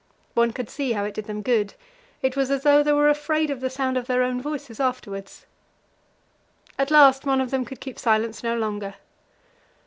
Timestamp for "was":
2.35-2.49